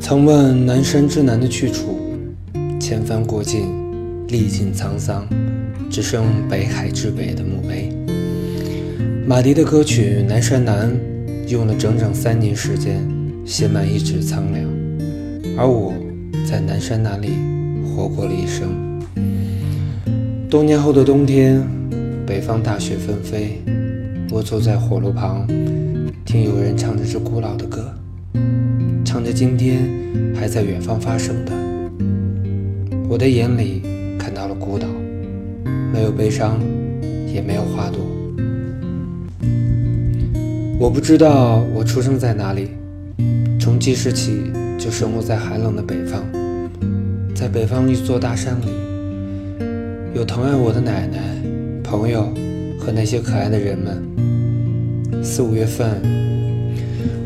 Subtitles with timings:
[0.00, 1.98] 曾问南山之南的去处，
[2.78, 3.62] 千帆过尽，
[4.28, 5.26] 历尽沧桑，
[5.90, 7.90] 只剩北海之北的墓碑。
[9.26, 10.90] 马迪的歌曲《南山南》
[11.48, 13.00] 用了整整三年时间
[13.46, 14.68] 写满一纸苍凉，
[15.56, 15.94] 而我
[16.46, 17.30] 在南山南里
[17.84, 18.68] 活过了一生。
[20.50, 21.66] 多年后的冬天，
[22.26, 23.62] 北方大雪纷飞，
[24.30, 25.46] 我坐在火炉旁，
[26.26, 27.90] 听有人唱着这古老的歌。
[29.34, 29.90] 今天
[30.32, 31.52] 还在远方发生的，
[33.08, 33.82] 我的眼里
[34.16, 34.86] 看到了孤岛，
[35.92, 36.60] 没有悲伤，
[37.26, 37.98] 也没有花朵。
[40.78, 42.68] 我不知道我出生在哪里，
[43.58, 46.22] 从记事起就生活在寒冷的北方，
[47.34, 48.66] 在北方一座大山里，
[50.14, 51.18] 有疼爱我的奶奶、
[51.82, 52.32] 朋友
[52.78, 54.00] 和那些可爱的人们。
[55.24, 56.00] 四五月份。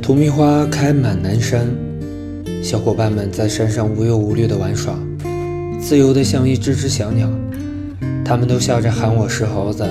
[0.01, 1.67] 荼蘼花开满南山，
[2.63, 4.95] 小伙伴们在山上无忧无虑地玩耍，
[5.81, 7.31] 自由得像一只只小鸟。
[8.25, 9.87] 他们都笑着喊我是猴子，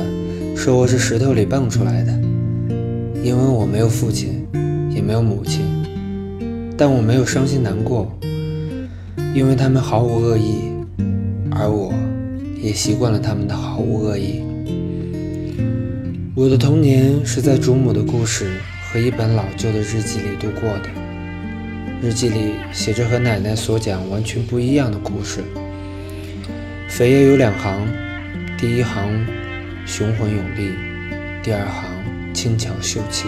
[0.56, 2.12] 说我是石头里蹦出来的。
[3.24, 4.46] 因为我没有父亲，
[4.94, 5.66] 也没有母亲，
[6.78, 8.12] 但我没有伤心难过，
[9.34, 10.70] 因为他们毫无恶意，
[11.50, 11.92] 而我
[12.62, 14.44] 也习惯了他们的毫无恶意。
[16.36, 18.46] 我的童年是在祖母的故事。
[18.90, 20.88] 和一本老旧的日记里度过的，
[22.00, 25.44] 日记里写着和奶奶所讲完全不一样的故事。
[26.88, 27.88] 扉页有两行，
[28.56, 29.26] 第一行
[29.86, 30.74] 雄浑有力，
[31.42, 31.90] 第二行
[32.36, 33.28] 轻巧秀气。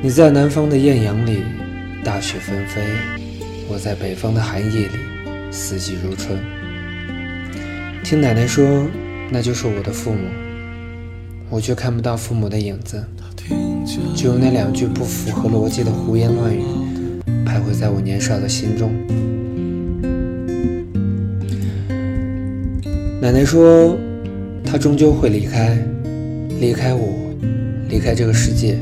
[0.00, 1.42] 你在南方的艳阳里，
[2.02, 2.80] 大雪纷飞；
[3.68, 4.98] 我在北方的寒夜里，
[5.50, 6.38] 四季如春。
[8.02, 8.86] 听奶奶说，
[9.30, 10.26] 那就是我的父母，
[11.50, 13.04] 我却看不到父母的影子。
[14.14, 16.62] 只有那两句不符合逻辑的胡言乱语，
[17.58, 18.92] 徘徊在我年少的心中。
[23.20, 23.98] 奶奶说，
[24.64, 25.76] 她终究会离开，
[26.60, 27.08] 离开我，
[27.88, 28.78] 离开这个世界。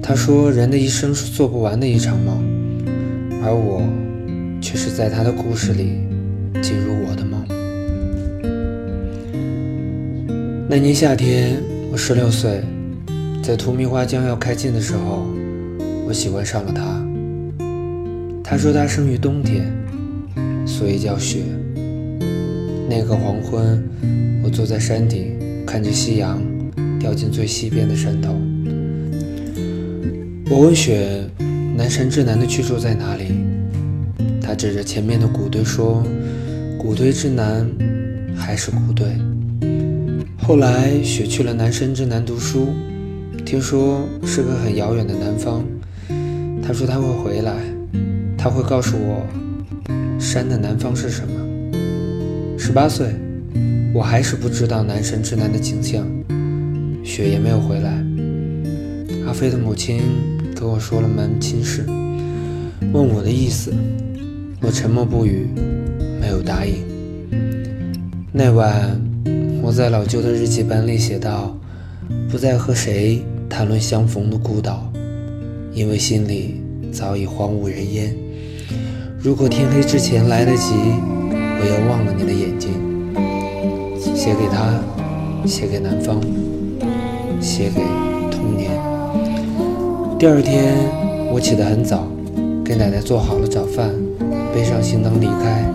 [0.00, 2.40] 她说，人的一生是做不完的一场梦，
[3.42, 3.82] 而我，
[4.60, 6.06] 却是在她的故事里
[6.62, 7.44] 进入我的梦。
[10.68, 12.60] 那年夏天，我十六岁。
[13.42, 15.26] 在荼蘼花将要开尽的时候，
[16.06, 17.09] 我喜欢上了他。
[18.50, 19.72] 他说他生于冬天，
[20.66, 21.44] 所以叫雪。
[22.88, 23.80] 那个黄昏，
[24.42, 26.42] 我坐在山顶，看着夕阳
[26.98, 28.36] 掉进最西边的山头。
[30.50, 31.24] 我问雪
[31.78, 33.26] ：“南山之南的去处在哪里？”
[34.42, 36.02] 他指着前面的谷堆说
[36.76, 37.64] ：“谷堆之南，
[38.34, 39.06] 还是谷堆。”
[40.42, 42.70] 后来，雪去了南山之南读书。
[43.46, 45.64] 听说是个很遥远的南方，
[46.60, 47.54] 他说他会回来，
[48.42, 49.26] 他会告诉我
[50.18, 51.78] 山的南方是什么。
[52.58, 53.14] 十八岁，
[53.92, 56.06] 我还是不知道南山之南的景象，
[57.04, 58.02] 雪也没有回来。
[59.26, 60.00] 阿飞的母亲
[60.56, 61.84] 跟我说了门亲事，
[62.94, 63.74] 问我的意思，
[64.62, 65.46] 我沉默不语，
[66.18, 66.76] 没有答应。
[68.32, 68.98] 那晚，
[69.60, 71.54] 我在老旧的日记本里写道：
[72.30, 73.22] 不再和谁。
[73.50, 74.90] 谈论相逢的孤岛，
[75.74, 76.62] 因为心里
[76.92, 78.16] 早已荒无人烟。
[79.22, 80.72] 如果天黑之前来得及，
[81.30, 82.70] 我要忘了你的眼睛。
[84.16, 84.80] 写给他，
[85.46, 86.18] 写给南方，
[87.38, 87.82] 写给
[88.30, 88.70] 童年。
[90.18, 90.74] 第二天，
[91.30, 92.06] 我起得很早，
[92.64, 93.90] 给奶奶做好了早饭，
[94.54, 95.70] 背上行囊离开。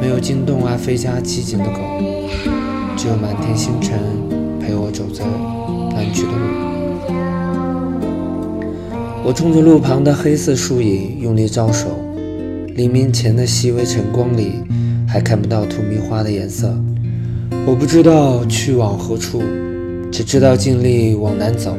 [0.00, 1.78] 没有惊动阿飞家寂静的狗，
[2.96, 3.96] 只有满天星辰
[4.58, 5.24] 陪我走在
[5.94, 6.36] 南去的路。
[9.24, 11.86] 我冲着路旁的黑色树影用力招手，
[12.74, 14.52] 黎明前的细微晨光里，
[15.06, 16.74] 还看不到荼蘼花的颜色。
[17.66, 19.42] 我不知道去往何处，
[20.10, 21.76] 只知道尽力往南走，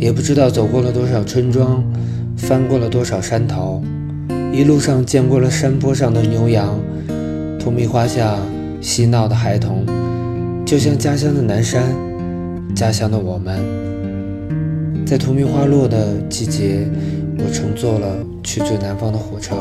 [0.00, 1.84] 也不知道走过了多少村庄，
[2.36, 3.80] 翻过了多少山头，
[4.52, 6.76] 一路上见过了山坡上的牛羊，
[7.60, 8.36] 荼蘼花下
[8.80, 9.86] 嬉闹的孩童，
[10.66, 11.84] 就像家乡的南山，
[12.74, 13.60] 家乡的我们。
[15.06, 16.84] 在荼蘼花落的季节，
[17.38, 19.54] 我乘坐了去最南方的火车。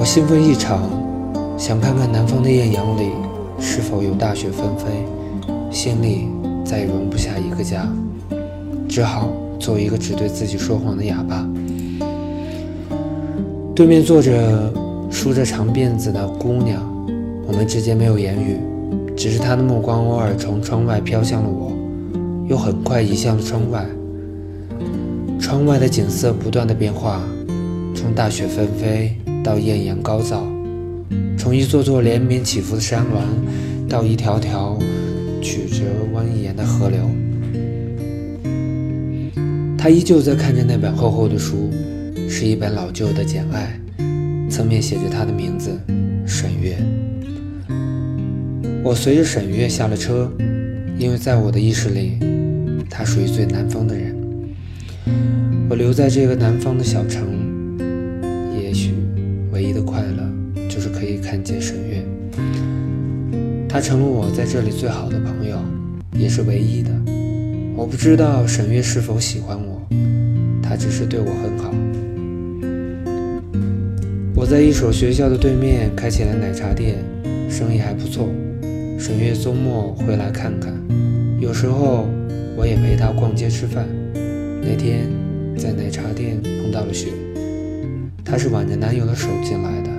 [0.00, 0.80] 我兴奋异常，
[1.58, 3.10] 想看看南方的艳阳里
[3.60, 5.04] 是否有大雪纷飞，
[5.70, 6.26] 心里
[6.64, 7.86] 再也容不下一个家，
[8.88, 11.46] 只好做一个只对自己说谎的哑巴。
[13.74, 14.72] 对面坐着
[15.10, 16.82] 梳着长辫子的姑娘，
[17.46, 18.56] 我们之间没有言语，
[19.14, 21.70] 只是她的目光偶尔从窗外飘向了我。
[22.48, 23.84] 又很快移向了窗外，
[25.38, 25.66] 窗。
[25.66, 27.20] 外的景色不断的变化，
[27.94, 30.46] 从大雪纷飞到艳阳高照，
[31.36, 33.24] 从一座座连绵起伏的山峦
[33.88, 34.78] 到一条条
[35.40, 35.84] 曲折
[36.14, 36.98] 蜿蜒的河流。
[39.78, 41.70] 他依旧在看着那本厚厚的书，
[42.28, 43.80] 是一本老旧的《简爱》，
[44.50, 45.70] 侧面写着他的名字
[46.26, 46.76] 沈月。
[48.84, 50.30] 我随着沈月下了车，
[50.98, 52.18] 因为在我的意识里，
[52.90, 54.14] 他属于最南方的人。
[55.70, 57.39] 我留在这个南方的小城，
[61.30, 62.04] 看见沈月。
[63.68, 65.56] 他成了我在这里最好的朋友，
[66.18, 66.90] 也是唯一的。
[67.76, 69.80] 我不知道沈月是否喜欢我，
[70.60, 71.72] 她只是对我很好。
[74.34, 76.96] 我在一所学校的对面开起了奶茶店，
[77.48, 78.28] 生意还不错。
[78.98, 80.74] 沈月周末会来看看，
[81.38, 82.08] 有时候
[82.56, 83.86] 我也陪她逛街吃饭。
[84.60, 85.06] 那天
[85.56, 87.06] 在奶茶店碰到了雪，
[88.24, 89.89] 她是挽着男友的手进来的，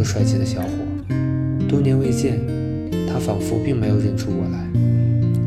[0.00, 0.68] 个帅气的小伙。
[1.68, 2.40] 多年未见，
[3.06, 4.66] 他仿佛并没有认出我来。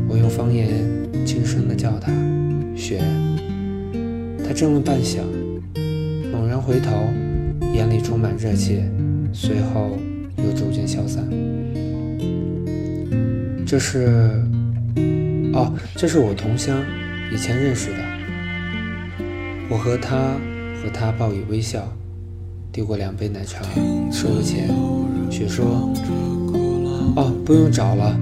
[0.08, 0.94] 我用方言。
[1.24, 2.12] 轻声地叫他
[2.76, 3.02] 雪，
[4.46, 5.22] 他怔了半晌，
[6.30, 6.90] 猛然回头，
[7.72, 8.84] 眼里充满热切，
[9.32, 9.96] 随后
[10.36, 11.26] 又逐渐消散。
[13.64, 14.28] 这是，
[15.54, 16.84] 哦，这是我同乡，
[17.32, 17.96] 以前认识的。
[19.70, 20.34] 我和他
[20.82, 21.90] 和他报以微笑，
[22.74, 23.62] 递过两杯奶茶，
[24.10, 24.68] 收了钱。
[25.30, 25.64] 雪说
[27.14, 28.18] ：“哦，不用找了，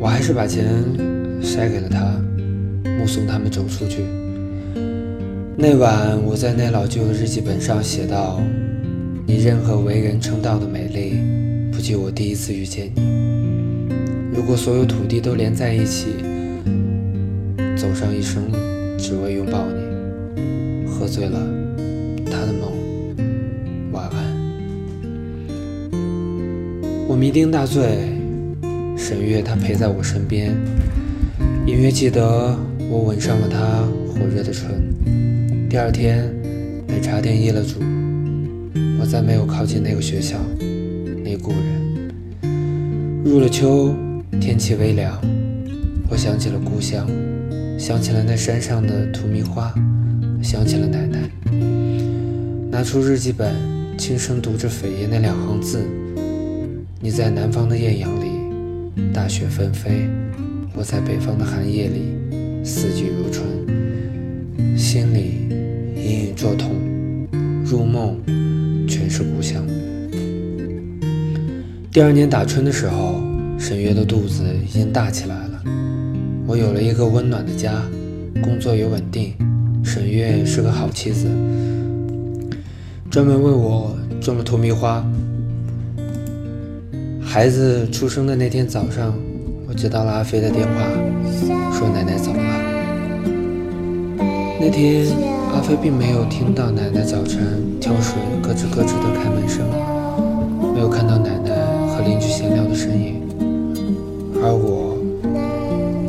[0.00, 0.64] 我还是把钱。”
[1.44, 2.00] 塞给了他，
[2.98, 4.02] 目送他们走出去。
[5.58, 8.40] 那晚，我在那老旧的日记本上写道
[9.28, 11.20] ：“你任何为人称道的美丽，
[11.70, 13.02] 不及我第一次遇见你。
[14.34, 16.06] 如果所有土地都连在一起，
[17.76, 18.50] 走上一生，
[18.96, 20.88] 只为拥抱你。
[20.88, 21.38] 喝醉了，
[22.24, 22.52] 他的
[27.14, 28.10] 我酩酊大醉，
[28.96, 30.52] 沈月她陪在我身边。
[31.64, 32.58] 隐约记得
[32.90, 34.82] 我吻上了她火热的唇。
[35.70, 36.28] 第二天，
[36.88, 37.78] 奶茶店易了主，
[38.98, 40.38] 我再没有靠近那个学校，
[41.22, 43.22] 那故人。
[43.24, 43.94] 入了秋，
[44.40, 45.16] 天气微凉，
[46.10, 47.08] 我想起了故乡，
[47.78, 49.72] 想起了那山上的荼蘼花，
[50.42, 51.30] 想起了奶奶。
[52.72, 53.54] 拿出日记本，
[53.96, 55.78] 轻声读着扉页那两行字
[57.04, 58.28] ：“你在南方的艳阳里，
[59.12, 60.08] 大雪纷飞。”
[60.74, 63.46] 我在北方的寒夜里，四季如春，
[64.74, 65.46] 心里
[65.94, 66.70] 隐隐作痛，
[67.62, 68.18] 入梦
[68.88, 69.66] 全是故乡。
[71.92, 73.22] 第二年打春的时候，
[73.58, 75.62] 沈月的肚子已经大起来了。
[76.46, 77.82] 我有了一个温暖的家，
[78.42, 79.34] 工作也稳定。
[79.84, 81.28] 沈月是个好妻子，
[83.10, 85.04] 专门为我种了荼蘼花。
[87.34, 89.12] 孩子出生的那天早上。
[89.66, 90.72] 我接到了阿飞的电话，
[91.76, 92.38] 说奶奶走了。
[94.60, 95.04] 那天
[95.52, 99.66] 阿飞并没有听到奶奶早晨挑水咯吱咯吱的开门声，
[100.72, 101.50] 没有看到奶奶
[101.88, 103.20] 和邻居闲聊的身影，
[104.40, 104.96] 而我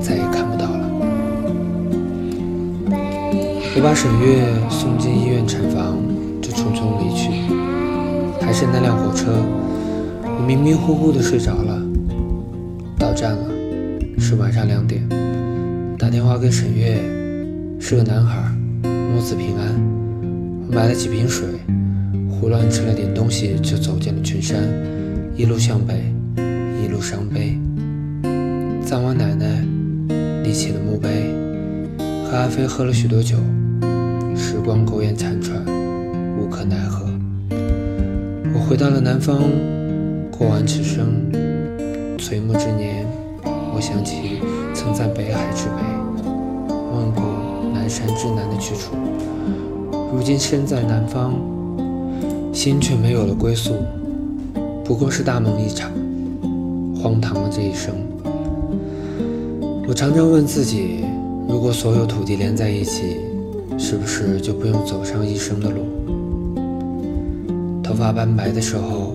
[0.03, 0.85] 再也看不到了。
[3.75, 5.97] 我把沈月送进医院产房，
[6.39, 7.31] 就匆匆离去。
[8.45, 9.33] 还是那辆火车，
[10.37, 11.81] 我迷迷糊糊的睡着了。
[12.97, 13.55] 到站了。
[14.17, 15.07] 是晚上两点，
[15.99, 16.97] 打电话给沈月，
[17.79, 18.49] 是个男孩，
[18.81, 19.75] 母子平安。
[20.67, 21.45] 我买了几瓶水，
[22.27, 24.57] 胡乱吃了点东西，就走进了群山，
[25.35, 26.11] 一路向北，
[26.81, 27.59] 一路伤悲。
[28.83, 29.63] 葬完奶奶，
[30.43, 31.29] 立起了墓碑，
[32.23, 33.35] 和阿飞喝了许多酒，
[34.35, 35.61] 时光苟延残喘，
[36.39, 37.05] 无可奈何。
[38.55, 39.43] 我回到了南方，
[40.37, 41.31] 过完此生，
[42.17, 43.05] 垂暮之年。
[43.73, 44.41] 我想起
[44.73, 45.81] 曾在北海之北，
[46.67, 47.23] 问过
[47.73, 48.95] 南山之南的去处，
[50.11, 51.33] 如今身在南方，
[52.51, 53.75] 心却没有了归宿，
[54.83, 55.89] 不过是大梦一场，
[57.01, 57.95] 荒唐了这一生。
[59.87, 61.05] 我常常问自己，
[61.47, 63.17] 如果所有土地连在一起，
[63.77, 65.81] 是不是就不用走上一生的路？
[67.81, 69.14] 头发斑白的时候，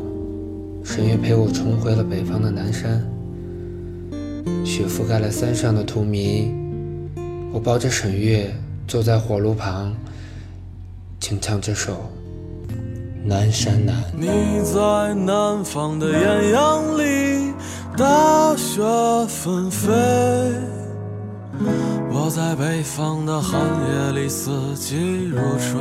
[0.85, 3.07] 沈月陪我重回了北方的南山。
[4.65, 6.51] 雪覆盖了山上的荼蘼，
[7.53, 8.51] 我抱着沈月
[8.87, 9.95] 坐在火炉旁，
[11.21, 11.95] 轻唱这首
[13.25, 13.97] 《南山南》。
[14.17, 14.29] 你
[14.63, 17.53] 在南方的艳阳里，
[17.97, 18.83] 大雪
[19.29, 19.91] 纷飞。
[22.13, 25.81] 我在北方的寒夜里四季如春。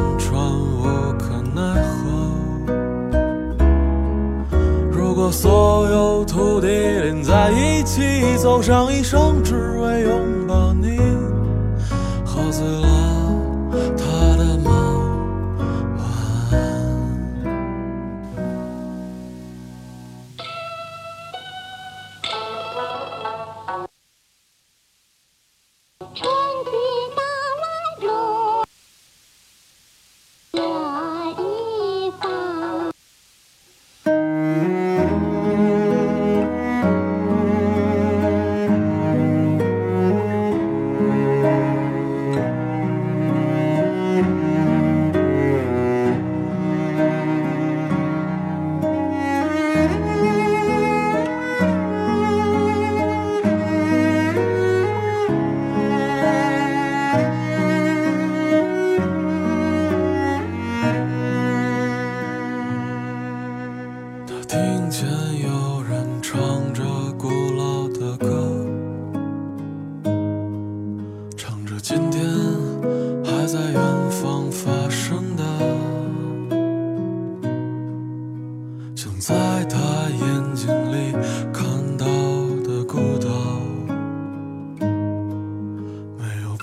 [5.31, 8.01] 所有土地连在一起，
[8.37, 10.20] 走上一生，只为拥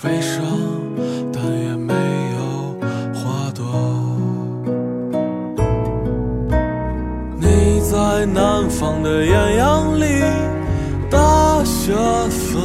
[0.01, 0.41] 悲伤，
[1.33, 2.39] 但也没有
[3.13, 3.65] 花朵。
[7.37, 10.05] 你在南方的艳阳里，
[11.09, 11.93] 大雪
[12.29, 12.61] 纷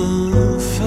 [0.61, 0.85] 飞；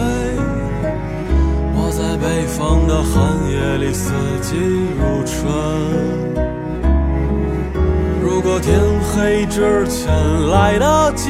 [1.75, 3.13] 我在北方的寒
[3.51, 4.55] 夜里，四季
[4.97, 5.35] 如春。
[8.21, 8.79] 如果天
[9.11, 10.07] 黑之前
[10.49, 11.29] 来得及，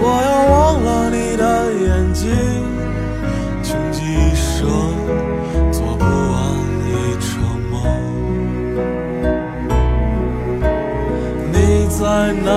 [0.00, 1.44] 我要忘了你的
[1.74, 2.30] 眼睛，